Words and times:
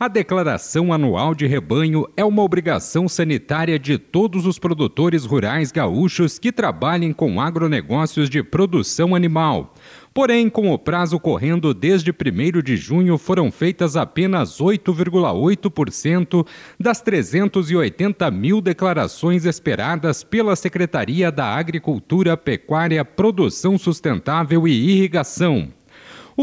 A 0.00 0.08
declaração 0.08 0.94
anual 0.94 1.34
de 1.34 1.46
rebanho 1.46 2.06
é 2.16 2.24
uma 2.24 2.42
obrigação 2.42 3.06
sanitária 3.06 3.78
de 3.78 3.98
todos 3.98 4.46
os 4.46 4.58
produtores 4.58 5.26
rurais 5.26 5.70
gaúchos 5.70 6.38
que 6.38 6.50
trabalhem 6.50 7.12
com 7.12 7.38
agronegócios 7.38 8.30
de 8.30 8.42
produção 8.42 9.14
animal. 9.14 9.74
Porém, 10.14 10.48
com 10.48 10.72
o 10.72 10.78
prazo 10.78 11.20
correndo 11.20 11.74
desde 11.74 12.12
1 12.12 12.62
de 12.62 12.78
junho, 12.78 13.18
foram 13.18 13.52
feitas 13.52 13.94
apenas 13.94 14.58
8,8% 14.58 16.46
das 16.80 17.02
380 17.02 18.30
mil 18.30 18.62
declarações 18.62 19.44
esperadas 19.44 20.24
pela 20.24 20.56
Secretaria 20.56 21.30
da 21.30 21.44
Agricultura, 21.44 22.38
Pecuária, 22.38 23.04
Produção 23.04 23.76
Sustentável 23.76 24.66
e 24.66 24.72
Irrigação. 24.72 25.78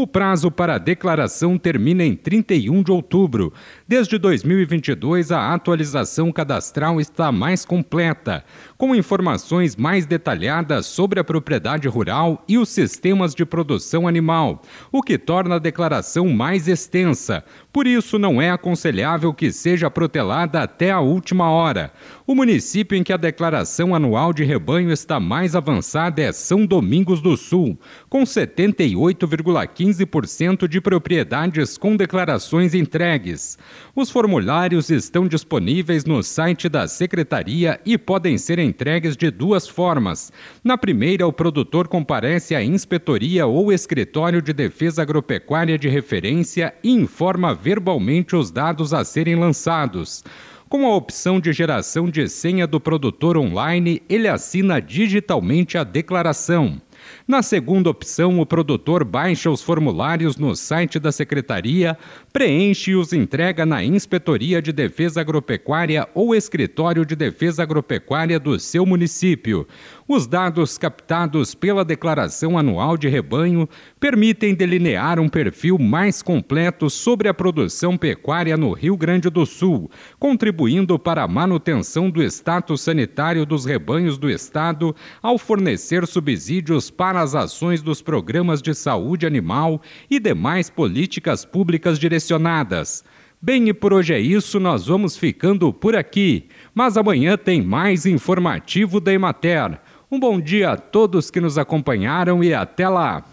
O 0.00 0.06
prazo 0.06 0.48
para 0.48 0.76
a 0.76 0.78
declaração 0.78 1.58
termina 1.58 2.04
em 2.04 2.14
31 2.14 2.84
de 2.84 2.92
outubro. 2.92 3.52
Desde 3.84 4.16
2022, 4.16 5.32
a 5.32 5.52
atualização 5.52 6.30
cadastral 6.30 7.00
está 7.00 7.32
mais 7.32 7.64
completa, 7.64 8.44
com 8.76 8.94
informações 8.94 9.74
mais 9.74 10.06
detalhadas 10.06 10.86
sobre 10.86 11.18
a 11.18 11.24
propriedade 11.24 11.88
rural 11.88 12.44
e 12.46 12.58
os 12.58 12.68
sistemas 12.68 13.34
de 13.34 13.44
produção 13.44 14.06
animal, 14.06 14.62
o 14.92 15.02
que 15.02 15.18
torna 15.18 15.56
a 15.56 15.58
declaração 15.58 16.28
mais 16.28 16.68
extensa. 16.68 17.42
Por 17.78 17.86
isso, 17.86 18.18
não 18.18 18.42
é 18.42 18.50
aconselhável 18.50 19.32
que 19.32 19.52
seja 19.52 19.88
protelada 19.88 20.60
até 20.60 20.90
a 20.90 20.98
última 20.98 21.48
hora. 21.48 21.92
O 22.26 22.34
município 22.34 22.98
em 22.98 23.04
que 23.04 23.12
a 23.12 23.16
declaração 23.16 23.94
anual 23.94 24.32
de 24.32 24.42
rebanho 24.42 24.90
está 24.90 25.20
mais 25.20 25.54
avançada 25.54 26.20
é 26.20 26.32
São 26.32 26.66
Domingos 26.66 27.20
do 27.20 27.36
Sul, 27.36 27.78
com 28.08 28.24
78,15 28.24 29.68
15% 30.08 30.66
de 30.66 30.80
propriedades 30.80 31.78
com 31.78 31.96
declarações 31.96 32.74
entregues. 32.74 33.56
Os 33.94 34.10
formulários 34.10 34.90
estão 34.90 35.28
disponíveis 35.28 36.04
no 36.04 36.20
site 36.20 36.68
da 36.68 36.88
Secretaria 36.88 37.80
e 37.86 37.96
podem 37.96 38.36
ser 38.38 38.58
entregues 38.58 39.16
de 39.16 39.30
duas 39.30 39.68
formas. 39.68 40.32
Na 40.64 40.76
primeira, 40.76 41.28
o 41.28 41.32
produtor 41.32 41.86
comparece 41.86 42.56
à 42.56 42.62
inspetoria 42.62 43.46
ou 43.46 43.72
escritório 43.72 44.42
de 44.42 44.52
defesa 44.52 45.02
agropecuária 45.02 45.78
de 45.78 45.88
referência 45.88 46.74
e 46.82 46.90
informa 46.90 47.54
verbalmente 47.68 48.34
os 48.34 48.50
dados 48.50 48.94
a 48.94 49.04
serem 49.04 49.34
lançados. 49.34 50.24
Com 50.70 50.86
a 50.86 50.96
opção 50.96 51.38
de 51.38 51.52
geração 51.52 52.08
de 52.08 52.26
senha 52.26 52.66
do 52.66 52.80
produtor 52.80 53.36
online, 53.36 54.00
ele 54.08 54.26
assina 54.26 54.80
digitalmente 54.80 55.76
a 55.76 55.84
declaração. 55.84 56.80
Na 57.26 57.42
segunda 57.42 57.90
opção, 57.90 58.40
o 58.40 58.46
produtor 58.46 59.04
baixa 59.04 59.50
os 59.50 59.62
formulários 59.62 60.36
no 60.36 60.56
site 60.56 60.98
da 60.98 61.12
secretaria, 61.12 61.96
preenche 62.32 62.92
e 62.92 62.96
os 62.96 63.12
entrega 63.12 63.66
na 63.66 63.84
Inspetoria 63.84 64.62
de 64.62 64.72
Defesa 64.72 65.20
Agropecuária 65.20 66.08
ou 66.14 66.34
Escritório 66.34 67.04
de 67.04 67.14
Defesa 67.14 67.62
Agropecuária 67.62 68.38
do 68.38 68.58
seu 68.58 68.86
município. 68.86 69.66
Os 70.08 70.26
dados 70.26 70.78
captados 70.78 71.54
pela 71.54 71.84
declaração 71.84 72.56
anual 72.56 72.96
de 72.96 73.08
rebanho 73.08 73.68
permitem 74.00 74.54
delinear 74.54 75.20
um 75.20 75.28
perfil 75.28 75.78
mais 75.78 76.22
completo 76.22 76.88
sobre 76.88 77.28
a 77.28 77.34
produção 77.34 77.96
pecuária 77.98 78.56
no 78.56 78.72
Rio 78.72 78.96
Grande 78.96 79.28
do 79.28 79.44
Sul, 79.44 79.90
contribuindo 80.18 80.98
para 80.98 81.22
a 81.22 81.28
manutenção 81.28 82.08
do 82.08 82.22
status 82.22 82.80
sanitário 82.80 83.44
dos 83.44 83.66
rebanhos 83.66 84.16
do 84.16 84.30
Estado 84.30 84.96
ao 85.22 85.36
fornecer 85.36 86.06
subsídios 86.06 86.90
para 86.98 87.20
as 87.20 87.36
ações 87.36 87.80
dos 87.80 88.02
programas 88.02 88.60
de 88.60 88.74
saúde 88.74 89.24
animal 89.24 89.80
e 90.10 90.18
demais 90.18 90.68
políticas 90.68 91.44
públicas 91.44 91.96
direcionadas. 91.96 93.04
Bem, 93.40 93.68
e 93.68 93.72
por 93.72 93.92
hoje 93.92 94.12
é 94.12 94.18
isso, 94.18 94.58
nós 94.58 94.88
vamos 94.88 95.16
ficando 95.16 95.72
por 95.72 95.94
aqui. 95.94 96.48
Mas 96.74 96.96
amanhã 96.96 97.38
tem 97.38 97.62
mais 97.62 98.04
informativo 98.04 98.98
da 98.98 99.12
Emater. 99.12 99.78
Um 100.10 100.18
bom 100.18 100.40
dia 100.40 100.72
a 100.72 100.76
todos 100.76 101.30
que 101.30 101.40
nos 101.40 101.56
acompanharam 101.56 102.42
e 102.42 102.52
até 102.52 102.88
lá! 102.88 103.24